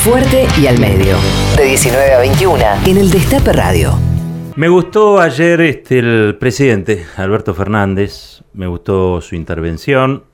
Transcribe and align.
Fuerte 0.00 0.46
y 0.58 0.66
al 0.66 0.80
medio. 0.80 1.18
De 1.58 1.66
19 1.66 2.14
a 2.14 2.20
21 2.20 2.64
en 2.86 2.96
el 2.96 3.10
Destape 3.10 3.52
Radio. 3.52 3.92
Me 4.56 4.70
gustó 4.70 5.20
ayer 5.20 5.60
este, 5.60 5.98
el 5.98 6.38
presidente 6.40 7.04
Alberto 7.16 7.52
Fernández, 7.52 8.42
me 8.54 8.66
gustó 8.66 9.20
su 9.20 9.34
intervención, 9.34 10.24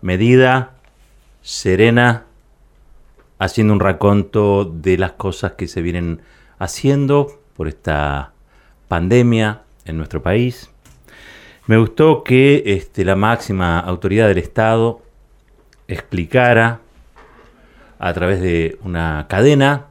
medida, 0.00 0.76
serena, 1.42 2.26
haciendo 3.40 3.72
un 3.72 3.80
raconto 3.80 4.64
de 4.64 4.96
las 4.96 5.10
cosas 5.10 5.54
que 5.54 5.66
se 5.66 5.82
vienen 5.82 6.22
haciendo 6.60 7.40
por 7.56 7.66
esta 7.66 8.32
pandemia 8.86 9.62
en 9.86 9.96
nuestro 9.96 10.22
país. 10.22 10.70
Me 11.66 11.78
gustó 11.78 12.22
que 12.22 12.62
este, 12.64 13.04
la 13.04 13.16
máxima 13.16 13.80
autoridad 13.80 14.28
del 14.28 14.38
Estado 14.38 15.02
explicara 15.88 16.83
a 18.04 18.12
través 18.12 18.42
de 18.42 18.78
una 18.84 19.24
cadena 19.30 19.86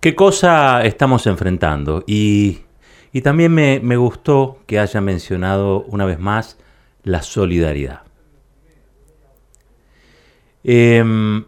qué 0.00 0.14
cosa 0.14 0.84
estamos 0.84 1.26
enfrentando. 1.26 2.04
Y, 2.06 2.58
también 3.22 3.54
me, 3.54 3.96
gustó 3.96 4.58
que 4.66 4.78
haya 4.78 5.00
mencionado 5.00 5.82
una 5.84 6.04
vez 6.04 6.18
más 6.18 6.58
la 7.04 7.22
solidaridad. 7.22 8.02
Em, 10.62 11.44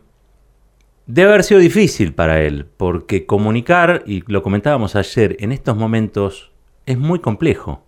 debe 1.05 1.29
haber 1.29 1.45
sido 1.45 1.61
difícil 1.61 2.15
para 2.15 2.41
él, 2.41 2.65
porque 2.79 3.27
comunicar, 3.27 4.05
y 4.07 4.23
lo 4.27 4.43
comentábamos 4.43 4.97
ayer, 4.97 5.37
en 5.41 5.53
estos 5.53 5.77
momentos 5.77 6.51
es 6.87 6.97
muy 6.97 7.19
complejo. 7.19 7.85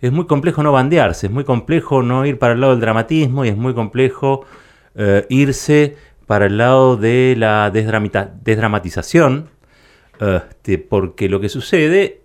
Es 0.00 0.10
muy 0.10 0.26
complejo 0.26 0.62
no 0.62 0.72
bandearse, 0.72 1.26
es 1.26 1.32
muy 1.32 1.44
complejo 1.44 2.02
no 2.02 2.24
ir 2.24 2.38
para 2.38 2.54
el 2.54 2.60
lado 2.60 2.72
del 2.72 2.80
dramatismo 2.80 3.44
y 3.44 3.48
es 3.48 3.56
muy 3.56 3.74
complejo 3.74 4.46
eh, 5.00 5.26
irse 5.28 5.96
para 6.26 6.46
el 6.46 6.58
lado 6.58 6.96
de 6.96 7.36
la 7.38 7.70
desdramatización, 7.70 9.48
este, 10.20 10.78
porque 10.78 11.28
lo 11.28 11.40
que 11.40 11.48
sucede 11.48 12.22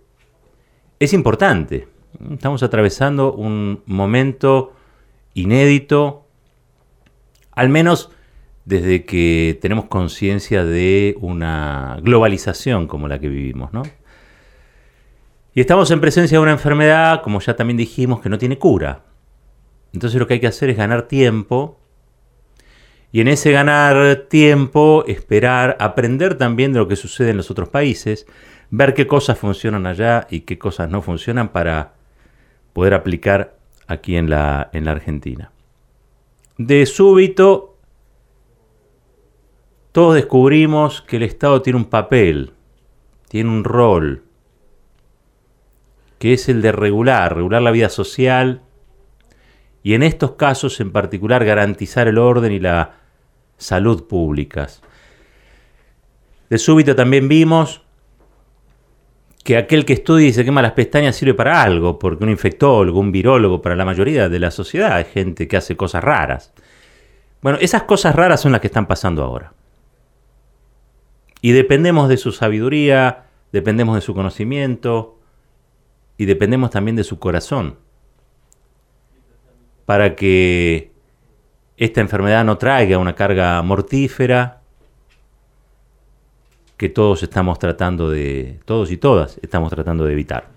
es 0.98 1.12
importante. 1.12 1.86
Estamos 2.32 2.64
atravesando 2.64 3.32
un 3.32 3.82
momento 3.86 4.72
inédito, 5.34 6.26
al 7.52 7.68
menos 7.68 8.10
desde 8.64 9.04
que 9.04 9.56
tenemos 9.62 9.84
conciencia 9.84 10.64
de 10.64 11.16
una 11.20 11.98
globalización 12.02 12.88
como 12.88 13.06
la 13.06 13.20
que 13.20 13.28
vivimos, 13.28 13.72
¿no? 13.72 13.84
Y 15.54 15.60
estamos 15.60 15.92
en 15.92 16.00
presencia 16.00 16.38
de 16.38 16.42
una 16.42 16.52
enfermedad, 16.52 17.22
como 17.22 17.38
ya 17.38 17.54
también 17.54 17.76
dijimos, 17.76 18.20
que 18.20 18.28
no 18.28 18.38
tiene 18.38 18.58
cura. 18.58 19.04
Entonces 19.92 20.18
lo 20.18 20.26
que 20.26 20.34
hay 20.34 20.40
que 20.40 20.48
hacer 20.48 20.70
es 20.70 20.76
ganar 20.76 21.06
tiempo 21.06 21.78
y 23.14 23.20
en 23.20 23.28
ese 23.28 23.52
ganar 23.52 24.26
tiempo, 24.28 25.04
esperar, 25.06 25.76
aprender 25.78 26.36
también 26.36 26.72
de 26.72 26.80
lo 26.80 26.88
que 26.88 26.96
sucede 26.96 27.30
en 27.30 27.36
los 27.36 27.48
otros 27.48 27.68
países, 27.68 28.26
ver 28.70 28.92
qué 28.92 29.06
cosas 29.06 29.38
funcionan 29.38 29.86
allá 29.86 30.26
y 30.30 30.40
qué 30.40 30.58
cosas 30.58 30.90
no 30.90 31.00
funcionan 31.00 31.50
para 31.50 31.94
poder 32.72 32.92
aplicar 32.92 33.56
aquí 33.86 34.16
en 34.16 34.28
la, 34.28 34.68
en 34.72 34.84
la 34.84 34.90
Argentina. 34.90 35.52
De 36.58 36.84
súbito, 36.86 37.78
todos 39.92 40.16
descubrimos 40.16 41.00
que 41.00 41.18
el 41.18 41.22
Estado 41.22 41.62
tiene 41.62 41.78
un 41.78 41.84
papel, 41.84 42.52
tiene 43.28 43.48
un 43.48 43.62
rol, 43.62 44.24
que 46.18 46.32
es 46.32 46.48
el 46.48 46.62
de 46.62 46.72
regular, 46.72 47.36
regular 47.36 47.62
la 47.62 47.70
vida 47.70 47.90
social 47.90 48.62
y 49.84 49.94
en 49.94 50.02
estos 50.02 50.32
casos 50.32 50.80
en 50.80 50.90
particular 50.90 51.44
garantizar 51.44 52.08
el 52.08 52.18
orden 52.18 52.50
y 52.50 52.58
la 52.58 53.03
salud 53.56 54.06
públicas. 54.06 54.82
De 56.50 56.58
súbito 56.58 56.94
también 56.94 57.28
vimos 57.28 57.82
que 59.42 59.56
aquel 59.56 59.84
que 59.84 59.92
estudia 59.92 60.28
y 60.28 60.32
se 60.32 60.44
quema 60.44 60.62
las 60.62 60.72
pestañas 60.72 61.16
sirve 61.16 61.34
para 61.34 61.62
algo, 61.62 61.98
porque 61.98 62.24
un 62.24 62.30
infectólogo, 62.30 62.98
un 62.98 63.12
virólogo, 63.12 63.60
para 63.60 63.76
la 63.76 63.84
mayoría 63.84 64.28
de 64.28 64.38
la 64.38 64.50
sociedad 64.50 64.94
hay 64.94 65.04
gente 65.04 65.48
que 65.48 65.56
hace 65.56 65.76
cosas 65.76 66.02
raras. 66.02 66.52
Bueno, 67.42 67.58
esas 67.60 67.82
cosas 67.82 68.14
raras 68.14 68.40
son 68.40 68.52
las 68.52 68.60
que 68.60 68.68
están 68.68 68.86
pasando 68.86 69.22
ahora. 69.22 69.52
Y 71.42 71.52
dependemos 71.52 72.08
de 72.08 72.16
su 72.16 72.32
sabiduría, 72.32 73.24
dependemos 73.52 73.96
de 73.96 74.00
su 74.00 74.14
conocimiento, 74.14 75.18
y 76.16 76.24
dependemos 76.26 76.70
también 76.70 76.96
de 76.96 77.04
su 77.04 77.18
corazón 77.18 77.76
para 79.84 80.16
que 80.16 80.93
esta 81.76 82.00
enfermedad 82.00 82.44
no 82.44 82.56
traiga 82.58 82.98
una 82.98 83.14
carga 83.14 83.60
mortífera 83.62 84.60
que 86.76 86.88
todos 86.88 87.22
estamos 87.22 87.58
tratando 87.58 88.10
de, 88.10 88.60
todos 88.64 88.90
y 88.90 88.96
todas 88.96 89.38
estamos 89.42 89.70
tratando 89.70 90.04
de 90.04 90.12
evitar. 90.12 90.48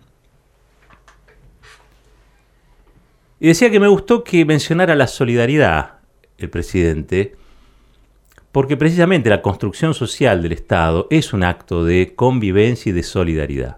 Y 3.39 3.47
decía 3.47 3.69
que 3.69 3.79
me 3.79 3.87
gustó 3.87 4.23
que 4.23 4.45
mencionara 4.45 4.95
la 4.95 5.07
solidaridad 5.07 5.97
el 6.37 6.49
presidente, 6.49 7.35
porque 8.51 8.77
precisamente 8.77 9.29
la 9.29 9.41
construcción 9.41 9.93
social 9.93 10.41
del 10.41 10.51
Estado 10.53 11.07
es 11.09 11.33
un 11.33 11.43
acto 11.43 11.83
de 11.83 12.13
convivencia 12.15 12.89
y 12.89 12.93
de 12.93 13.03
solidaridad. 13.03 13.77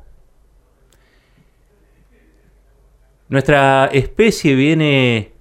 Nuestra 3.29 3.89
especie 3.93 4.55
viene 4.55 5.33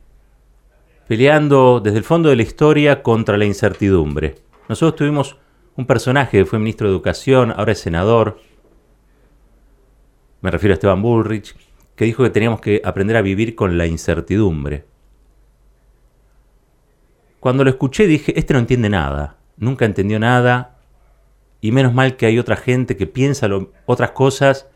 peleando 1.08 1.80
desde 1.80 1.98
el 1.98 2.04
fondo 2.04 2.28
de 2.28 2.36
la 2.36 2.42
historia 2.42 3.02
contra 3.02 3.38
la 3.38 3.46
incertidumbre. 3.46 4.36
Nosotros 4.69 4.96
tuvimos 4.96 5.38
un 5.74 5.86
personaje 5.86 6.38
que 6.38 6.44
fue 6.44 6.58
ministro 6.58 6.86
de 6.86 6.94
Educación, 6.94 7.52
ahora 7.56 7.72
es 7.72 7.80
senador, 7.80 8.41
me 10.42 10.50
refiero 10.50 10.72
a 10.72 10.74
Esteban 10.74 11.00
Bullrich, 11.00 11.56
que 11.96 12.04
dijo 12.04 12.22
que 12.22 12.30
teníamos 12.30 12.60
que 12.60 12.82
aprender 12.84 13.16
a 13.16 13.22
vivir 13.22 13.54
con 13.54 13.78
la 13.78 13.86
incertidumbre. 13.86 14.84
Cuando 17.40 17.64
lo 17.64 17.70
escuché 17.70 18.06
dije, 18.06 18.38
este 18.38 18.52
no 18.52 18.60
entiende 18.60 18.90
nada, 18.90 19.38
nunca 19.56 19.86
entendió 19.86 20.19
nada, 20.19 20.76
y 21.62 21.72
menos 21.72 21.94
mal 21.94 22.16
que 22.16 22.26
hay 22.26 22.38
otra 22.38 22.56
gente 22.56 22.96
que 22.96 23.06
piensa 23.06 23.48
otras 23.86 24.10
cosas 24.10 24.69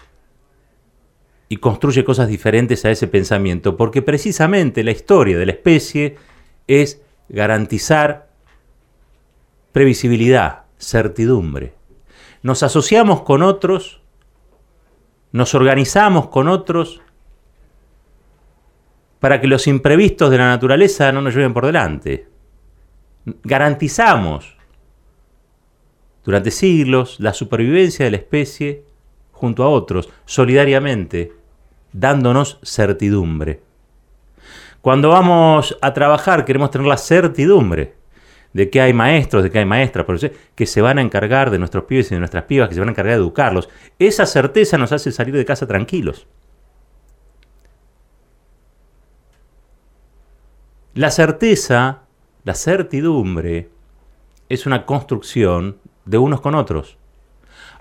y 1.52 1.58
construye 1.58 2.02
cosas 2.02 2.28
diferentes 2.28 2.86
a 2.86 2.90
ese 2.90 3.08
pensamiento, 3.08 3.76
porque 3.76 4.00
precisamente 4.00 4.82
la 4.82 4.90
historia 4.90 5.36
de 5.36 5.44
la 5.44 5.52
especie 5.52 6.16
es 6.66 7.02
garantizar 7.28 8.30
previsibilidad, 9.70 10.62
certidumbre. 10.78 11.74
Nos 12.42 12.62
asociamos 12.62 13.20
con 13.20 13.42
otros, 13.42 14.00
nos 15.32 15.54
organizamos 15.54 16.28
con 16.28 16.48
otros 16.48 17.02
para 19.20 19.38
que 19.38 19.46
los 19.46 19.66
imprevistos 19.66 20.30
de 20.30 20.38
la 20.38 20.46
naturaleza 20.46 21.12
no 21.12 21.20
nos 21.20 21.34
lleven 21.34 21.52
por 21.52 21.66
delante. 21.66 22.28
Garantizamos 23.44 24.56
durante 26.24 26.50
siglos 26.50 27.20
la 27.20 27.34
supervivencia 27.34 28.06
de 28.06 28.10
la 28.10 28.16
especie 28.16 28.84
junto 29.32 29.64
a 29.64 29.68
otros, 29.68 30.08
solidariamente, 30.24 31.41
dándonos 31.92 32.58
certidumbre. 32.62 33.60
Cuando 34.80 35.10
vamos 35.10 35.76
a 35.80 35.92
trabajar 35.92 36.44
queremos 36.44 36.70
tener 36.70 36.86
la 36.86 36.96
certidumbre 36.96 37.94
de 38.52 38.68
que 38.68 38.80
hay 38.80 38.92
maestros, 38.92 39.42
de 39.42 39.50
que 39.50 39.58
hay 39.58 39.64
maestras, 39.64 40.06
que 40.54 40.66
se 40.66 40.80
van 40.80 40.98
a 40.98 41.02
encargar 41.02 41.50
de 41.50 41.58
nuestros 41.58 41.84
pibes 41.84 42.10
y 42.10 42.14
de 42.14 42.18
nuestras 42.18 42.44
pibas, 42.44 42.68
que 42.68 42.74
se 42.74 42.80
van 42.80 42.88
a 42.88 42.92
encargar 42.92 43.14
de 43.14 43.22
educarlos. 43.22 43.68
Esa 43.98 44.26
certeza 44.26 44.78
nos 44.78 44.92
hace 44.92 45.12
salir 45.12 45.34
de 45.34 45.44
casa 45.44 45.66
tranquilos. 45.66 46.26
La 50.94 51.10
certeza, 51.10 52.02
la 52.44 52.54
certidumbre, 52.54 53.70
es 54.50 54.66
una 54.66 54.84
construcción 54.84 55.78
de 56.04 56.18
unos 56.18 56.42
con 56.42 56.54
otros. 56.54 56.98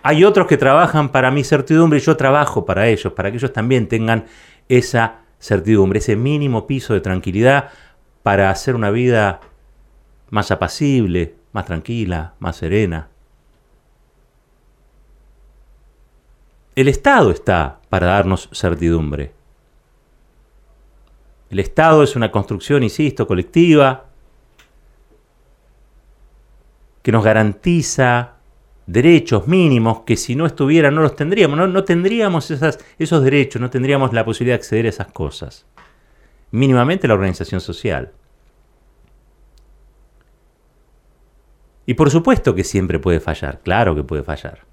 Hay 0.04 0.24
otros 0.24 0.48
que 0.48 0.58
trabajan 0.58 1.10
para 1.10 1.32
mi 1.32 1.44
certidumbre 1.44 2.00
y 2.00 2.02
yo 2.02 2.18
trabajo 2.18 2.66
para 2.66 2.88
ellos, 2.88 3.14
para 3.14 3.30
que 3.30 3.38
ellos 3.38 3.54
también 3.54 3.88
tengan 3.88 4.26
esa 4.68 5.20
certidumbre, 5.40 6.00
ese 6.00 6.16
mínimo 6.16 6.66
piso 6.66 6.94
de 6.94 7.02
tranquilidad 7.02 7.70
para 8.24 8.50
hacer 8.50 8.76
una 8.76 8.92
vida 8.92 9.42
más 10.30 10.52
apacible, 10.52 11.36
más 11.52 11.66
tranquila, 11.66 12.34
más 12.40 12.56
serena. 12.56 13.10
El 16.76 16.88
Estado 16.88 17.32
está 17.32 17.80
para 17.90 18.08
darnos 18.08 18.50
certidumbre. 18.54 19.34
El 21.50 21.60
Estado 21.60 22.02
es 22.02 22.16
una 22.16 22.32
construcción, 22.32 22.82
insisto, 22.82 23.28
colectiva, 23.28 24.06
que 27.02 27.12
nos 27.12 27.24
garantiza 27.24 28.36
derechos 28.92 29.48
mínimos 29.48 30.02
que 30.02 30.18
si 30.18 30.36
no 30.36 30.46
estuvieran 30.46 30.96
no 30.96 31.02
los 31.02 31.16
tendríamos, 31.16 31.70
no, 31.70 31.84
tendríamos 31.84 32.52
esas, 32.52 32.80
esos 33.00 33.24
derechos, 33.24 33.62
no 33.62 33.70
tendríamos 33.70 34.12
la 34.14 34.26
posibilidad 34.26 34.56
de 34.56 34.62
acceder 34.62 34.86
a 34.86 34.90
esas 34.90 35.08
cosas. 35.08 35.66
Mínimamente 36.52 37.08
la 37.08 37.14
organización 37.14 37.62
social. 37.62 38.12
Y 41.86 41.94
por 41.94 42.10
supuesto 42.10 42.54
que 42.54 42.64
siempre 42.64 43.00
puede 43.00 43.20
fallar, 43.20 43.62
claro 43.62 43.96
que 43.96 44.04
puede 44.04 44.24
fallar. 44.24 44.66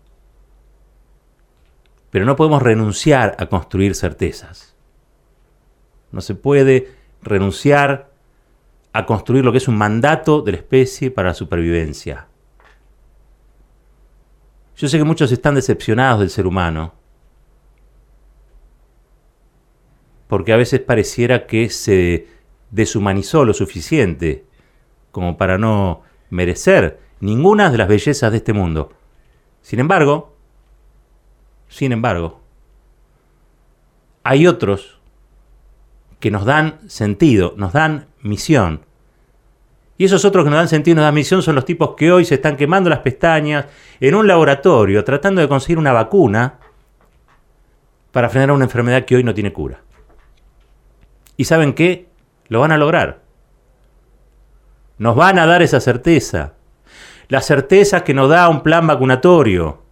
Pero 2.10 2.24
no 2.24 2.36
podemos 2.36 2.62
renunciar 2.62 3.36
a 3.38 3.46
construir 3.46 3.94
certezas. 3.94 4.74
No 6.10 6.20
se 6.20 6.34
puede 6.34 6.92
renunciar 7.22 8.10
a 8.92 9.06
construir 9.06 9.44
lo 9.44 9.52
que 9.52 9.58
es 9.58 9.68
un 9.68 9.76
mandato 9.76 10.42
de 10.42 10.52
la 10.52 10.58
especie 10.58 11.10
para 11.10 11.28
la 11.28 11.34
supervivencia. 11.34 12.26
Yo 14.78 14.86
sé 14.88 14.96
que 14.96 15.04
muchos 15.04 15.32
están 15.32 15.56
decepcionados 15.56 16.20
del 16.20 16.30
ser 16.30 16.46
humano, 16.46 16.94
porque 20.28 20.52
a 20.52 20.56
veces 20.56 20.78
pareciera 20.78 21.48
que 21.48 21.68
se 21.68 22.28
deshumanizó 22.70 23.44
lo 23.44 23.54
suficiente 23.54 24.44
como 25.10 25.36
para 25.36 25.58
no 25.58 26.02
merecer 26.30 27.00
ninguna 27.18 27.70
de 27.70 27.78
las 27.78 27.88
bellezas 27.88 28.30
de 28.30 28.36
este 28.36 28.52
mundo. 28.52 28.92
Sin 29.62 29.80
embargo, 29.80 30.36
sin 31.66 31.90
embargo, 31.90 32.40
hay 34.22 34.46
otros 34.46 35.00
que 36.20 36.30
nos 36.30 36.44
dan 36.44 36.88
sentido, 36.88 37.54
nos 37.56 37.72
dan 37.72 38.06
misión. 38.22 38.84
Y 39.98 40.04
esos 40.04 40.24
otros 40.24 40.44
que 40.44 40.50
nos 40.50 40.60
dan 40.60 40.68
sentido 40.68 41.00
y 41.00 41.04
nos 41.04 41.12
misión 41.12 41.42
son 41.42 41.56
los 41.56 41.64
tipos 41.64 41.96
que 41.96 42.12
hoy 42.12 42.24
se 42.24 42.36
están 42.36 42.56
quemando 42.56 42.88
las 42.88 43.00
pestañas 43.00 43.66
en 43.98 44.14
un 44.14 44.28
laboratorio 44.28 45.02
tratando 45.02 45.40
de 45.40 45.48
conseguir 45.48 45.76
una 45.76 45.92
vacuna 45.92 46.60
para 48.12 48.28
frenar 48.28 48.52
una 48.52 48.64
enfermedad 48.64 49.04
que 49.04 49.16
hoy 49.16 49.24
no 49.24 49.34
tiene 49.34 49.52
cura. 49.52 49.80
¿Y 51.36 51.44
saben 51.44 51.74
qué? 51.74 52.08
Lo 52.46 52.60
van 52.60 52.70
a 52.70 52.78
lograr. 52.78 53.22
Nos 54.98 55.16
van 55.16 55.40
a 55.40 55.46
dar 55.46 55.62
esa 55.62 55.80
certeza. 55.80 56.54
La 57.28 57.40
certeza 57.40 58.04
que 58.04 58.14
nos 58.14 58.30
da 58.30 58.48
un 58.48 58.62
plan 58.62 58.86
vacunatorio. 58.86 59.82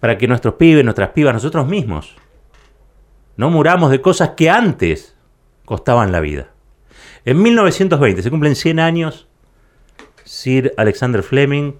Para 0.00 0.16
que 0.16 0.26
nuestros 0.26 0.54
pibes, 0.54 0.84
nuestras 0.84 1.10
pibas, 1.10 1.34
nosotros 1.34 1.66
mismos, 1.66 2.16
no 3.36 3.50
muramos 3.50 3.90
de 3.90 4.00
cosas 4.00 4.30
que 4.30 4.48
antes 4.48 5.14
costaban 5.66 6.10
la 6.10 6.20
vida. 6.20 6.48
En 7.28 7.42
1920 7.42 8.22
se 8.22 8.30
cumplen 8.30 8.56
100 8.56 8.80
años. 8.80 9.28
Sir 10.24 10.72
Alexander 10.78 11.22
Fleming 11.22 11.74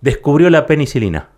descubrió 0.00 0.50
la 0.50 0.66
penicilina. 0.66 1.30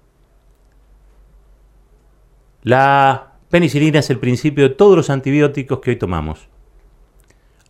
La 2.62 3.34
Penicilina 3.50 3.98
es 3.98 4.08
el 4.08 4.18
principio 4.18 4.70
de 4.70 4.74
todos 4.74 4.96
los 4.96 5.10
antibióticos 5.10 5.80
que 5.80 5.90
hoy 5.90 5.96
tomamos. 5.96 6.48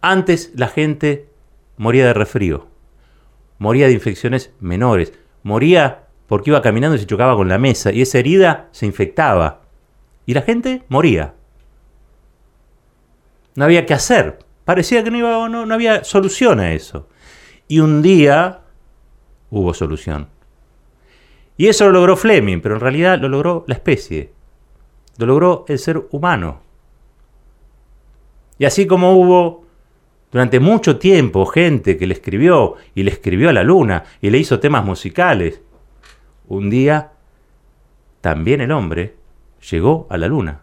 Antes 0.03 0.53
la 0.55 0.69
gente 0.69 1.29
moría 1.77 2.07
de 2.07 2.15
resfrío, 2.15 2.69
moría 3.59 3.89
de 3.89 3.95
infecciones 3.95 4.53
menores, 4.61 5.15
moría 5.43 6.05
porque 6.29 6.51
iba 6.51 6.63
caminando 6.63 6.95
y 6.95 7.01
se 7.01 7.07
chocaba 7.07 7.35
con 7.35 7.49
la 7.49 7.59
mesa 7.59 7.91
y 7.91 8.03
esa 8.03 8.21
herida 8.21 8.69
se 8.71 8.87
infectaba. 8.87 9.63
Y 10.27 10.35
la 10.35 10.43
gente 10.43 10.85
moría. 10.89 11.35
No 13.59 13.65
había 13.65 13.85
qué 13.85 13.95
hacer. 13.95 14.39
Parecía 14.65 15.03
que 15.03 15.11
no, 15.11 15.49
no, 15.49 15.67
no 15.67 15.75
había 15.75 16.05
solución 16.05 16.61
a 16.61 16.73
eso. 16.73 17.09
Y 17.67 17.81
un 17.81 18.03
día 18.03 18.61
hubo 19.51 19.75
solución. 19.75 20.29
Y 21.57 21.67
eso 21.67 21.87
lo 21.87 21.93
logró 21.93 22.17
Fleming, 22.17 22.61
pero 22.61 22.77
en 22.77 22.81
realidad 22.81 23.19
lo 23.21 23.29
logró 23.29 23.65
la 23.67 23.75
especie 23.75 24.39
lo 25.19 25.27
logró 25.27 25.65
el 25.69 25.79
ser 25.79 26.07
humano. 26.13 26.63
Y 28.57 28.65
así 28.65 28.87
como 28.87 29.13
hubo 29.13 29.67
durante 30.33 30.61
mucho 30.61 30.99
tiempo 30.99 31.45
gente 31.47 31.97
que 31.97 32.07
le 32.07 32.15
escribió 32.15 32.77
y 32.95 33.03
le 33.03 33.11
escribió 33.11 33.51
a 33.51 33.53
la 33.53 33.63
luna 33.63 34.05
y 34.21 34.31
le 34.31 34.39
hizo 34.39 34.61
temas 34.61 34.85
musicales, 34.85 35.61
un 36.47 36.71
día 36.71 37.13
también 38.21 38.61
el 38.61 38.73
hombre 38.73 39.17
llegó 39.71 40.07
a 40.09 40.17
la 40.17 40.29
luna. 40.29 40.63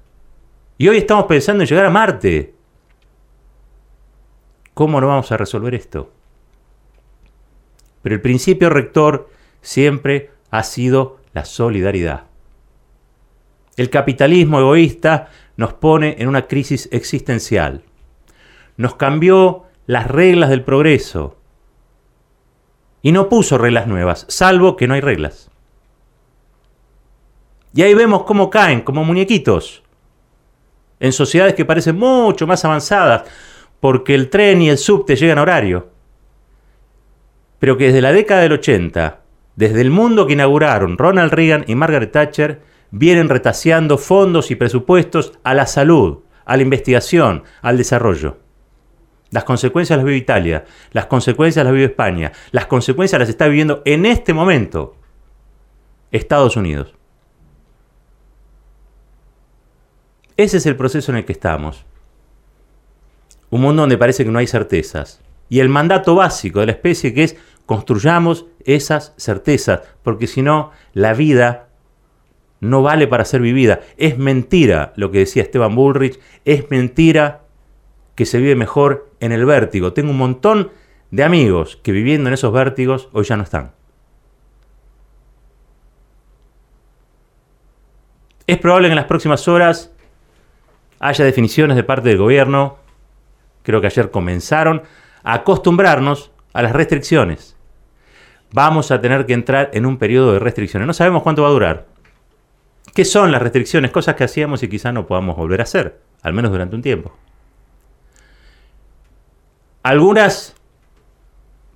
Y 0.77 0.87
hoy 0.87 0.97
estamos 0.97 1.25
pensando 1.25 1.63
en 1.63 1.69
llegar 1.69 1.85
a 1.85 1.89
Marte. 1.89 2.54
¿Cómo 4.75 4.99
no 4.99 5.07
vamos 5.07 5.31
a 5.31 5.37
resolver 5.37 5.73
esto? 5.73 6.11
Pero 8.03 8.13
el 8.13 8.21
principio 8.21 8.69
rector 8.69 9.29
siempre 9.61 10.31
ha 10.51 10.63
sido 10.63 11.17
la 11.33 11.45
solidaridad. 11.45 12.25
El 13.77 13.89
capitalismo 13.89 14.59
egoísta 14.59 15.29
nos 15.55 15.73
pone 15.73 16.17
en 16.19 16.27
una 16.27 16.47
crisis 16.47 16.89
existencial. 16.91 17.83
Nos 18.75 18.95
cambió 18.95 19.63
las 19.87 20.07
reglas 20.07 20.49
del 20.49 20.63
progreso 20.63 21.37
y 23.01 23.13
no 23.13 23.29
puso 23.29 23.57
reglas 23.57 23.87
nuevas, 23.87 24.25
salvo 24.27 24.75
que 24.75 24.87
no 24.87 24.93
hay 24.93 25.01
reglas. 25.01 25.49
Y 27.73 27.81
ahí 27.81 27.93
vemos 27.93 28.23
cómo 28.23 28.49
caen 28.49 28.81
como 28.81 29.05
muñequitos 29.05 29.83
en 30.99 31.13
sociedades 31.13 31.55
que 31.55 31.63
parecen 31.63 31.97
mucho 31.97 32.45
más 32.45 32.65
avanzadas 32.65 33.23
porque 33.85 34.15
el 34.15 34.31
tren 34.31 34.63
y 34.63 34.69
el 34.71 34.79
subte 34.79 35.15
llegan 35.15 35.37
a 35.37 35.43
horario. 35.43 35.91
Pero 37.59 37.77
que 37.77 37.85
desde 37.85 38.01
la 38.01 38.13
década 38.13 38.41
del 38.41 38.53
80, 38.53 39.21
desde 39.55 39.79
el 39.79 39.91
mundo 39.91 40.25
que 40.25 40.33
inauguraron 40.33 40.97
Ronald 40.97 41.31
Reagan 41.31 41.65
y 41.67 41.75
Margaret 41.75 42.11
Thatcher, 42.11 42.63
vienen 42.89 43.29
retaseando 43.29 43.99
fondos 43.99 44.49
y 44.49 44.55
presupuestos 44.55 45.33
a 45.43 45.53
la 45.53 45.67
salud, 45.67 46.23
a 46.45 46.57
la 46.57 46.63
investigación, 46.63 47.43
al 47.61 47.77
desarrollo. 47.77 48.39
Las 49.29 49.43
consecuencias 49.43 49.97
las 49.97 50.05
vive 50.07 50.17
Italia, 50.17 50.65
las 50.91 51.05
consecuencias 51.05 51.63
las 51.63 51.71
vive 51.71 51.85
España, 51.85 52.31
las 52.49 52.65
consecuencias 52.65 53.19
las 53.19 53.29
está 53.29 53.45
viviendo 53.45 53.83
en 53.85 54.07
este 54.07 54.33
momento 54.33 54.95
Estados 56.11 56.57
Unidos. 56.57 56.95
Ese 60.37 60.57
es 60.57 60.65
el 60.65 60.75
proceso 60.75 61.11
en 61.11 61.19
el 61.19 61.25
que 61.25 61.33
estamos. 61.33 61.85
Un 63.55 63.61
mundo 63.61 63.83
donde 63.83 63.97
parece 63.97 64.25
que 64.25 64.31
no 64.31 64.39
hay 64.39 64.47
certezas. 64.47 65.21
Y 65.47 65.61
el 65.61 65.69
mandato 65.69 66.13
básico 66.13 66.59
de 66.59 66.65
la 66.65 66.73
especie 66.73 67.13
que 67.13 67.23
es 67.23 67.37
construyamos 67.65 68.47
esas 68.65 69.13
certezas, 69.15 69.79
porque 70.03 70.27
si 70.27 70.41
no, 70.41 70.71
la 70.91 71.13
vida 71.13 71.69
no 72.59 72.81
vale 72.81 73.07
para 73.07 73.23
ser 73.23 73.39
vivida. 73.39 73.79
Es 73.95 74.17
mentira 74.17 74.91
lo 74.97 75.09
que 75.09 75.19
decía 75.19 75.41
Esteban 75.41 75.73
Bullrich, 75.73 76.19
es 76.43 76.69
mentira 76.69 77.43
que 78.15 78.25
se 78.25 78.39
vive 78.39 78.55
mejor 78.55 79.09
en 79.21 79.31
el 79.31 79.45
vértigo. 79.45 79.93
Tengo 79.93 80.11
un 80.11 80.17
montón 80.17 80.71
de 81.11 81.23
amigos 81.23 81.77
que 81.81 81.93
viviendo 81.93 82.27
en 82.27 82.33
esos 82.33 82.51
vértigos 82.51 83.07
hoy 83.13 83.23
ya 83.23 83.37
no 83.37 83.43
están. 83.43 83.71
Es 88.47 88.57
probable 88.57 88.89
que 88.89 88.91
en 88.91 88.97
las 88.97 89.05
próximas 89.05 89.47
horas 89.47 89.93
haya 90.99 91.23
definiciones 91.23 91.77
de 91.77 91.85
parte 91.85 92.09
del 92.09 92.17
gobierno, 92.17 92.83
creo 93.65 93.81
que 93.81 93.87
ayer 93.87 94.11
comenzaron, 94.11 94.83
a 95.23 95.33
acostumbrarnos 95.33 96.31
a 96.53 96.61
las 96.61 96.71
restricciones. 96.71 97.57
Vamos 98.51 98.91
a 98.91 99.01
tener 99.01 99.25
que 99.25 99.33
entrar 99.33 99.71
en 99.73 99.85
un 99.85 99.97
periodo 99.97 100.33
de 100.33 100.39
restricciones. 100.39 100.87
No 100.87 100.93
sabemos 100.93 101.23
cuánto 101.23 101.41
va 101.41 101.49
a 101.49 101.51
durar. 101.51 101.87
¿Qué 102.93 103.03
son 103.03 103.31
las 103.31 103.41
restricciones? 103.41 103.91
Cosas 103.91 104.15
que 104.15 104.23
hacíamos 104.23 104.63
y 104.63 104.69
quizá 104.69 104.93
no 104.93 105.05
podamos 105.05 105.35
volver 105.35 105.59
a 105.59 105.63
hacer, 105.63 105.99
al 106.21 106.31
menos 106.31 106.51
durante 106.51 106.75
un 106.75 106.81
tiempo. 106.81 107.13
Algunas 109.83 110.55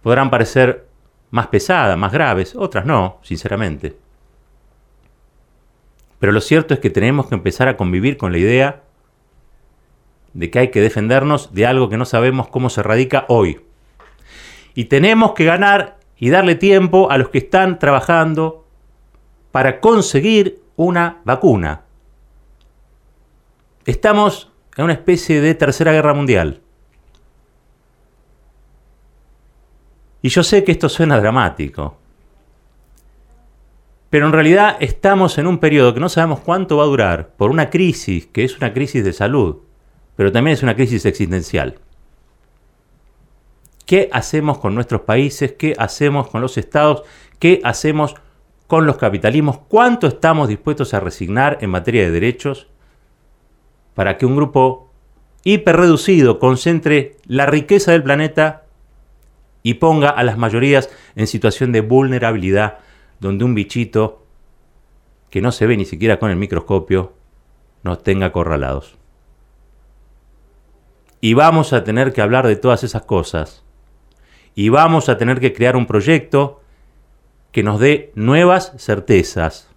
podrán 0.01 0.29
parecer 0.29 0.88
más 1.31 1.48
pesadas, 1.48 1.98
más 1.98 2.12
graves, 2.12 2.55
otras 2.55 2.86
no, 2.86 3.19
sinceramente. 3.22 3.98
Pero 6.19 6.31
lo 6.31 6.41
cierto 6.41 6.74
es 6.74 6.79
que 6.79 6.89
tenemos 6.89 7.27
que 7.27 7.36
empezar 7.36 7.67
a 7.67 7.77
convivir 7.77 8.17
con 8.17 8.31
la 8.31 8.38
idea 8.38 8.84
de 10.39 10.50
que 10.50 10.60
hay 10.60 10.67
que 10.69 10.79
defendernos 10.79 11.53
de 11.53 11.65
algo 11.65 11.89
que 11.89 11.98
no 11.98 12.05
sabemos 12.05 12.48
cómo 12.48 12.69
se 12.69 12.81
radica 12.81 13.25
hoy. 13.27 13.60
Y 14.74 14.86
tenemos 14.86 15.34
que 15.34 15.43
ganar 15.43 15.98
y 16.17 16.29
darle 16.29 16.55
tiempo 16.55 17.12
a 17.12 17.17
los 17.17 17.27
que 17.27 17.39
están 17.39 17.77
trabajando 17.77 18.65
para 19.51 19.81
conseguir 19.81 20.62
una 20.77 21.17
vacuna. 21.25 21.81
Estamos 23.86 24.50
en 24.77 24.86
una 24.86 24.93
especie 24.93 25.41
de 25.41 25.55
tercera 25.55 25.91
guerra 25.91 26.13
mundial. 26.13 26.62
Y 30.22 30.29
yo 30.29 30.41
sé 30.43 30.63
que 30.63 30.72
esto 30.72 30.88
suena 30.88 31.19
dramático. 31.19 31.98
Pero 34.10 34.25
en 34.25 34.31
realidad 34.31 34.77
estamos 34.79 35.38
en 35.38 35.48
un 35.48 35.58
periodo 35.58 35.93
que 35.93 36.00
no 36.00 36.08
sabemos 36.08 36.39
cuánto 36.39 36.77
va 36.77 36.84
a 36.84 36.88
durar 36.88 37.34
por 37.36 37.51
una 37.51 37.69
crisis 37.69 38.27
que 38.27 38.46
es 38.46 38.58
una 38.58 38.74
crisis 38.74 39.03
de 39.03 39.12
salud, 39.12 39.58
pero 40.20 40.34
también 40.34 40.56
es 40.56 40.64
una 40.64 40.76
crisis 40.76 41.06
existencial. 41.06 41.80
¿Qué 43.86 44.10
hacemos 44.12 44.58
con 44.58 44.76
nuestros 44.76 45.04
países? 45.04 45.54
¿Qué 45.54 45.76
hacemos 45.78 46.28
con 46.28 46.42
los 46.42 46.58
estados? 46.58 47.04
¿Qué 47.40 47.62
hacemos 47.64 48.16
con 48.68 48.86
los 48.86 48.98
capitalismos, 48.98 49.60
cuánto 49.70 50.08
estamos 50.08 50.50
dispuestos 50.50 50.94
a 50.94 51.00
resignar 51.00 51.60
en 51.62 51.70
materia 51.70 52.02
de 52.02 52.12
derechos 52.12 52.68
para 53.94 54.18
que 54.18 54.26
un 54.26 54.36
grupo 54.36 54.92
hiperreducido 55.46 56.38
concentre 56.38 57.16
la 57.26 57.46
riqueza 57.46 57.94
del 57.94 58.04
planeta 58.04 58.66
y 59.64 59.76
ponga 59.76 60.10
a 60.10 60.24
las 60.26 60.38
mayorías 60.38 60.90
en 61.16 61.28
situación 61.28 61.72
de 61.72 61.80
vulnerabilidad, 61.80 62.80
donde 63.22 63.46
un 63.46 63.56
bichito 63.56 64.26
que 65.30 65.40
no 65.40 65.54
se 65.54 65.66
ve 65.66 65.78
ni 65.78 65.86
siquiera 65.86 66.20
con 66.20 66.30
el 66.30 66.36
microscopio 66.36 67.14
nos 67.84 68.04
tenga 68.04 68.26
acorralados. 68.26 68.99
Y 71.22 71.34
vamos 71.34 71.74
a 71.74 71.84
tener 71.84 72.14
que 72.14 72.22
hablar 72.22 72.48
de 72.48 72.56
todas 72.56 72.84
esas 72.84 73.04
cosas. 73.04 73.64
Y 74.56 74.70
vamos 74.70 75.10
a 75.10 75.18
tener 75.18 75.40
que 75.40 75.54
crear 75.54 75.76
un 75.76 75.86
proyecto 75.86 76.62
que 77.52 77.64
nos 77.64 77.80
dé 77.80 78.12
nuevas 78.16 78.74
certezas. 78.78 79.70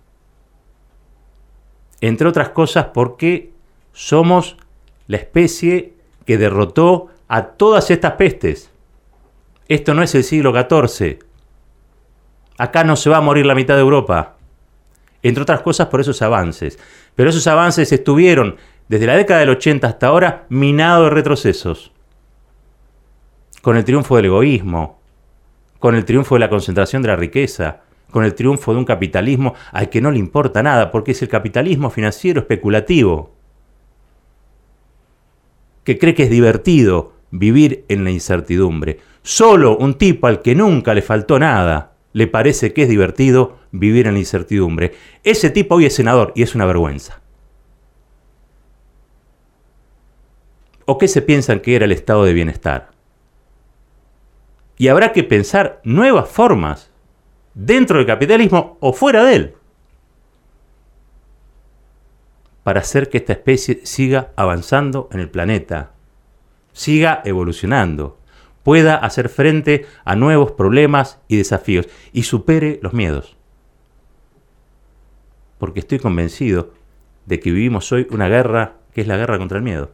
Entre 2.01 2.29
otras 2.29 2.51
cosas 2.51 2.87
porque 2.93 3.53
somos 3.93 4.57
la 5.07 5.17
especie 5.17 5.95
que 6.27 6.39
derrotó 6.39 7.09
a 7.29 7.45
todas 7.45 7.91
estas 7.91 8.13
pestes. 8.13 8.71
Esto 9.69 9.95
no 9.95 10.03
es 10.03 10.15
el 10.15 10.25
siglo 10.25 10.53
XIV. 10.53 11.21
Acá 12.59 12.85
no 12.85 12.97
se 12.97 13.11
va 13.11 13.19
a 13.19 13.23
morir 13.23 13.47
la 13.47 13.55
mitad 13.55 13.75
de 13.75 13.81
Europa. 13.81 14.37
Entre 15.23 15.43
otras 15.43 15.63
cosas 15.63 15.89
por 15.89 16.01
esos 16.01 16.21
avances. 16.23 16.79
Pero 17.15 17.31
esos 17.31 17.47
avances 17.47 17.93
estuvieron 17.93 18.57
desde 18.89 19.07
la 19.07 19.17
década 19.17 19.41
del 19.41 19.51
80 19.51 19.87
hasta 19.87 20.07
ahora 20.07 20.47
minados 20.49 21.05
de 21.05 21.15
retrocesos. 21.15 21.93
Con 23.63 23.77
el 23.77 23.85
triunfo 23.85 24.17
del 24.17 24.27
egoísmo, 24.27 25.01
con 25.79 25.95
el 25.95 26.05
triunfo 26.05 26.35
de 26.35 26.41
la 26.41 26.51
concentración 26.51 27.03
de 27.03 27.09
la 27.09 27.17
riqueza, 27.17 27.81
con 28.11 28.25
el 28.25 28.35
triunfo 28.35 28.73
de 28.73 28.79
un 28.79 28.85
capitalismo 28.85 29.55
al 29.73 29.89
que 29.89 30.01
no 30.01 30.11
le 30.11 30.19
importa 30.19 30.63
nada, 30.63 30.91
porque 30.91 31.13
es 31.13 31.23
el 31.23 31.29
capitalismo 31.29 31.91
financiero 31.91 32.41
especulativo, 32.41 33.35
que 35.85 35.99
cree 35.99 36.15
que 36.15 36.25
es 36.25 36.31
divertido 36.31 37.15
vivir 37.31 37.85
en 37.89 38.05
la 38.05 38.11
incertidumbre. 38.11 39.01
Solo 39.23 39.77
un 39.77 39.95
tipo 39.95 40.27
al 40.27 40.43
que 40.43 40.55
nunca 40.55 40.95
le 40.95 41.03
faltó 41.03 41.39
nada 41.39 41.93
le 42.13 42.27
parece 42.27 42.73
que 42.73 42.83
es 42.83 42.89
divertido 42.89 43.59
vivir 43.71 44.07
en 44.07 44.15
la 44.15 44.19
incertidumbre. 44.21 44.93
Ese 45.25 45.51
tipo 45.51 45.77
hoy 45.77 45.87
es 45.87 45.95
senador 45.95 46.33
y 46.35 46.43
es 46.43 46.55
una 46.55 46.67
vergüenza. 46.67 47.22
¿O 50.85 50.99
qué 50.99 51.09
se 51.09 51.23
piensan 51.23 51.61
que 51.61 51.77
era 51.77 51.85
el 51.85 51.93
estado 51.93 52.25
de 52.25 52.33
bienestar? 52.33 52.91
Y 54.79 54.89
habrá 54.89 55.13
que 55.13 55.23
pensar 55.23 55.81
nuevas 55.85 56.29
formas 56.29 56.91
dentro 57.55 57.99
del 57.99 58.07
capitalismo 58.07 58.77
o 58.81 58.93
fuera 58.93 59.25
de 59.25 59.35
él 59.35 59.55
para 62.63 62.81
hacer 62.81 63.09
que 63.09 63.19
esta 63.19 63.33
especie 63.33 63.81
siga 63.85 64.33
avanzando 64.37 65.09
en 65.13 65.21
el 65.21 65.29
planeta, 65.29 65.93
siga 66.73 67.21
evolucionando, 67.25 68.19
pueda 68.63 68.97
hacer 68.97 69.29
frente 69.29 69.87
a 70.05 70.15
nuevos 70.15 70.53
problemas 70.53 71.21
y 71.29 71.37
desafíos 71.37 71.89
y 72.13 72.23
supere 72.23 72.79
los 72.83 72.93
miedos. 72.93 73.37
Porque 75.59 75.81
estoy 75.81 75.99
convencido 75.99 76.73
de 77.27 77.41
que 77.41 77.51
vivimos 77.51 77.91
hoy 77.93 78.07
una 78.11 78.29
guerra 78.29 78.77
que 78.95 79.01
es 79.01 79.07
la 79.07 79.17
guerra 79.17 79.39
contra 79.39 79.59
el 79.59 79.65
miedo. 79.65 79.91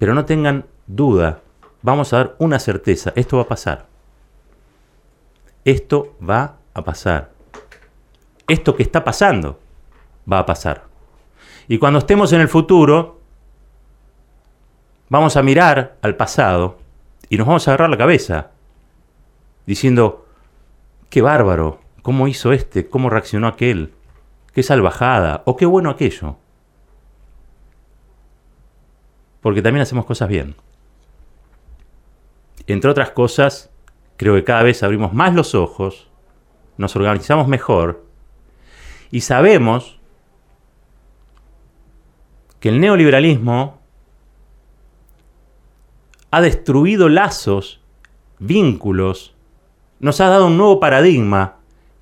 Pero 0.00 0.14
no 0.14 0.24
tengan 0.24 0.64
duda, 0.86 1.42
vamos 1.82 2.14
a 2.14 2.16
dar 2.16 2.36
una 2.38 2.58
certeza, 2.58 3.12
esto 3.16 3.36
va 3.36 3.42
a 3.42 3.48
pasar. 3.48 3.86
Esto 5.62 6.16
va 6.26 6.56
a 6.72 6.82
pasar. 6.82 7.32
Esto 8.48 8.74
que 8.74 8.82
está 8.82 9.04
pasando 9.04 9.60
va 10.30 10.38
a 10.38 10.46
pasar. 10.46 10.84
Y 11.68 11.76
cuando 11.76 11.98
estemos 11.98 12.32
en 12.32 12.40
el 12.40 12.48
futuro, 12.48 13.20
vamos 15.10 15.36
a 15.36 15.42
mirar 15.42 15.98
al 16.00 16.16
pasado 16.16 16.78
y 17.28 17.36
nos 17.36 17.46
vamos 17.46 17.68
a 17.68 17.72
agarrar 17.72 17.90
la 17.90 17.98
cabeza, 17.98 18.52
diciendo, 19.66 20.26
qué 21.10 21.20
bárbaro, 21.20 21.78
cómo 22.00 22.26
hizo 22.26 22.54
este, 22.54 22.88
cómo 22.88 23.10
reaccionó 23.10 23.48
aquel, 23.48 23.92
qué 24.54 24.62
salvajada, 24.62 25.42
o 25.44 25.58
qué 25.58 25.66
bueno 25.66 25.90
aquello. 25.90 26.38
Porque 29.40 29.62
también 29.62 29.82
hacemos 29.82 30.04
cosas 30.04 30.28
bien. 30.28 30.54
Entre 32.66 32.90
otras 32.90 33.10
cosas, 33.10 33.70
creo 34.16 34.34
que 34.34 34.44
cada 34.44 34.62
vez 34.62 34.82
abrimos 34.82 35.12
más 35.12 35.34
los 35.34 35.54
ojos, 35.54 36.08
nos 36.76 36.94
organizamos 36.94 37.48
mejor 37.48 38.04
y 39.10 39.22
sabemos 39.22 39.98
que 42.60 42.68
el 42.68 42.80
neoliberalismo 42.80 43.80
ha 46.30 46.40
destruido 46.40 47.08
lazos, 47.08 47.80
vínculos, 48.38 49.34
nos 49.98 50.20
ha 50.20 50.28
dado 50.28 50.46
un 50.46 50.56
nuevo 50.56 50.78
paradigma, 50.78 51.56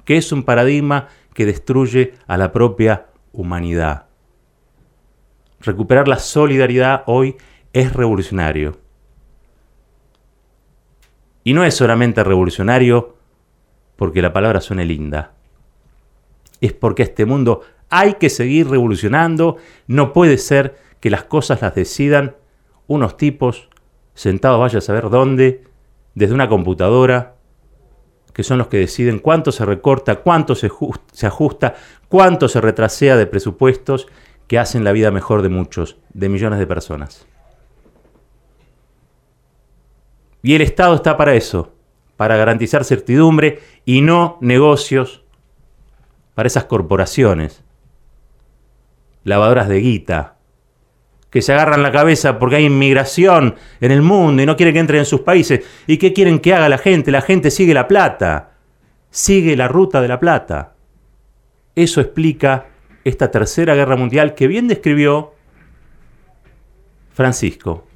que 0.05 0.17
es 0.17 0.33
un 0.33 0.43
paradigma 0.43 1.09
que 1.35 1.47
destruye 1.47 2.15
a 2.27 2.37
la 2.37 2.53
propia 2.53 3.07
humanidad. 3.33 4.08
Recuperar 5.61 6.09
la 6.09 6.19
solidaridad 6.19 7.03
hoy 7.07 7.37
es 7.73 7.93
revolucionario. 7.93 8.79
Y 11.45 11.53
no 11.53 11.65
es 11.65 11.75
solamente 11.75 12.23
revolucionario 12.23 13.17
porque 13.97 14.23
la 14.23 14.33
palabra 14.33 14.61
suene 14.61 14.85
linda. 14.85 15.33
Es 16.61 16.73
porque 16.73 17.03
este 17.03 17.25
mundo 17.25 17.63
hay 17.91 18.15
que 18.15 18.31
seguir 18.31 18.69
revolucionando. 18.69 19.57
No 19.87 20.13
puede 20.13 20.39
ser 20.39 20.77
que 21.01 21.11
las 21.11 21.25
cosas 21.25 21.63
las 21.63 21.75
decidan 21.75 22.37
unos 22.87 23.17
tipos 23.17 23.69
sentados 24.15 24.61
vaya 24.61 24.79
a 24.79 24.83
saber 24.83 25.11
dónde, 25.11 25.65
desde 26.15 26.35
una 26.35 26.49
computadora, 26.49 27.37
que 28.33 28.43
son 28.43 28.59
los 28.59 28.69
que 28.69 28.79
deciden 28.79 29.19
cuánto 29.19 29.53
se 29.53 29.65
recorta, 29.65 30.17
cuánto 30.17 30.55
se, 30.55 30.71
ajusta, 31.27 31.75
cuánto 32.09 32.49
se 32.49 32.61
retrasea 32.61 33.17
de 33.17 33.27
presupuestos 33.27 34.07
que 34.49 34.59
hacen 34.59 34.83
la 34.83 34.93
vida 34.93 35.11
mejor 35.11 35.43
de 35.43 35.51
muchos, 35.51 35.99
de 36.15 36.29
millones 36.29 36.59
de 36.59 36.67
personas. 36.67 37.27
Y 40.43 40.55
el 40.55 40.63
Estado 40.63 40.95
está 40.95 41.17
para 41.17 41.35
eso, 41.35 41.75
para 42.17 42.37
garantizar 42.37 42.85
certidumbre 42.85 43.61
y 43.85 44.01
no 44.01 44.39
negocios 44.41 45.23
para 46.35 46.47
esas 46.47 46.65
corporaciones, 46.65 47.63
lavadoras 49.25 49.69
de 49.69 49.81
guita, 49.81 50.37
que 51.31 51.43
se 51.43 51.53
agarran 51.53 51.83
la 51.83 51.93
cabeza 51.93 52.39
porque 52.39 52.57
hay 52.57 52.65
inmigración 52.65 53.57
en 53.81 53.93
el 53.93 54.01
mundo 54.01 54.43
y 54.43 54.47
no 54.47 54.57
quieren 54.57 54.73
que 54.73 54.81
entren 54.81 55.01
en 55.01 55.05
sus 55.05 55.21
países. 55.21 55.67
¿Y 55.87 55.99
qué 55.99 56.15
quieren 56.15 56.39
que 56.39 56.55
haga 56.55 56.71
la 56.71 56.79
gente? 56.79 57.11
La 57.11 57.21
gente 57.21 57.51
sigue 57.51 57.75
la 57.75 57.87
plata, 57.87 58.53
sigue 59.11 59.57
la 59.57 59.69
ruta 59.69 60.01
de 60.01 60.09
la 60.09 60.21
plata. 60.21 60.75
Eso 61.75 62.01
explica 62.01 62.69
esta 63.09 63.31
tercera 63.31 63.75
guerra 63.75 63.97
mundial 63.97 64.35
que 64.35 64.47
bien 64.47 64.69
describió 64.69 65.35
Francisco. 67.13 67.87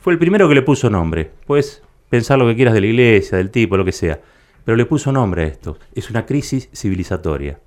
Fue 0.00 0.12
el 0.12 0.18
primero 0.18 0.48
que 0.48 0.54
le 0.54 0.62
puso 0.62 0.90
nombre. 0.90 1.30
Puedes 1.46 1.82
pensar 2.08 2.38
lo 2.38 2.46
que 2.46 2.56
quieras 2.56 2.74
de 2.74 2.80
la 2.80 2.86
iglesia, 2.86 3.38
del 3.38 3.50
tipo, 3.50 3.76
lo 3.76 3.84
que 3.84 3.92
sea. 3.92 4.20
Pero 4.64 4.76
le 4.76 4.86
puso 4.86 5.12
nombre 5.12 5.44
a 5.44 5.46
esto. 5.46 5.78
Es 5.94 6.10
una 6.10 6.26
crisis 6.26 6.68
civilizatoria. 6.74 7.60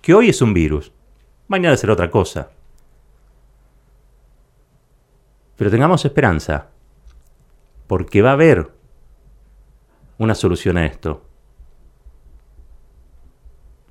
Que 0.00 0.14
hoy 0.14 0.28
es 0.28 0.42
un 0.42 0.54
virus. 0.54 0.92
Mañana 1.48 1.76
será 1.76 1.92
otra 1.92 2.10
cosa. 2.10 2.50
Pero 5.56 5.70
tengamos 5.70 6.04
esperanza. 6.04 6.68
Porque 7.86 8.22
va 8.22 8.30
a 8.30 8.34
haber 8.34 8.70
una 10.18 10.34
solución 10.34 10.76
a 10.76 10.86
esto. 10.86 11.24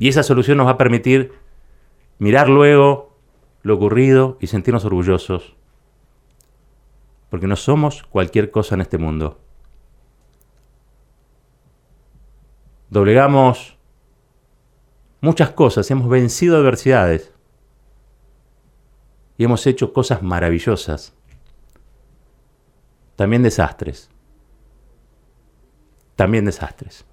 Y 0.01 0.07
esa 0.07 0.23
solución 0.23 0.57
nos 0.57 0.65
va 0.65 0.71
a 0.71 0.77
permitir 0.79 1.31
mirar 2.17 2.49
luego 2.49 3.15
lo 3.61 3.75
ocurrido 3.75 4.35
y 4.41 4.47
sentirnos 4.47 4.83
orgullosos. 4.83 5.55
Porque 7.29 7.45
no 7.45 7.55
somos 7.55 8.01
cualquier 8.01 8.49
cosa 8.49 8.73
en 8.73 8.81
este 8.81 8.97
mundo. 8.97 9.39
Doblegamos 12.89 13.77
muchas 15.19 15.51
cosas, 15.51 15.91
hemos 15.91 16.09
vencido 16.09 16.57
adversidades 16.57 17.31
y 19.37 19.43
hemos 19.43 19.67
hecho 19.67 19.93
cosas 19.93 20.23
maravillosas. 20.23 21.13
También 23.15 23.43
desastres. 23.43 24.09
También 26.15 26.45
desastres. 26.45 27.05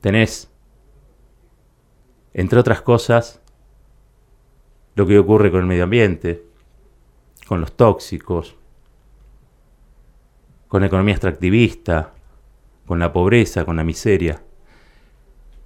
Tenés, 0.00 0.50
entre 2.34 2.58
otras 2.58 2.82
cosas, 2.82 3.40
lo 4.94 5.06
que 5.06 5.18
ocurre 5.18 5.50
con 5.50 5.60
el 5.60 5.66
medio 5.66 5.84
ambiente, 5.84 6.44
con 7.46 7.60
los 7.60 7.76
tóxicos, 7.76 8.56
con 10.68 10.80
la 10.80 10.88
economía 10.88 11.14
extractivista, 11.14 12.12
con 12.86 12.98
la 12.98 13.12
pobreza, 13.12 13.64
con 13.64 13.76
la 13.76 13.84
miseria, 13.84 14.42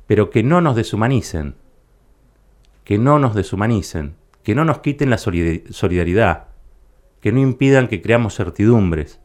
pero 0.07 0.31
que 0.31 0.43
no 0.43 0.61
nos 0.61 0.77
deshumanicen, 0.77 1.55
que 2.85 2.99
no 2.99 3.19
nos 3.19 3.35
deshumanicen, 3.35 4.17
que 4.43 4.55
no 4.55 4.65
nos 4.65 4.79
quiten 4.79 5.11
la 5.11 5.19
solidaridad, 5.19 6.49
que 7.21 7.33
no 7.33 7.41
impidan 7.41 7.89
que 7.89 8.03
creamos 8.03 8.35
certidumbres. 8.37 9.21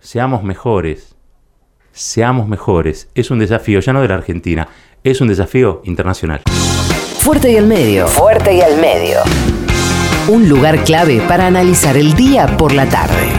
Seamos 0.00 0.42
mejores, 0.42 1.15
seamos 1.96 2.46
mejores. 2.46 3.08
Es 3.14 3.30
un 3.30 3.40
desafío 3.40 3.80
ya 3.80 3.92
no 3.92 4.02
de 4.02 4.08
la 4.08 4.14
Argentina, 4.14 4.68
es 5.02 5.20
un 5.20 5.28
desafío 5.28 5.82
internacional. 5.84 6.42
Fuerte 7.18 7.50
y 7.50 7.56
al 7.56 7.66
medio. 7.66 8.06
Fuerte 8.06 8.54
y 8.54 8.60
al 8.60 8.80
medio. 8.80 9.18
Un 10.28 10.48
lugar 10.48 10.84
clave 10.84 11.20
para 11.26 11.46
analizar 11.46 11.96
el 11.96 12.14
día 12.14 12.56
por 12.56 12.72
la 12.72 12.88
tarde. 12.88 13.35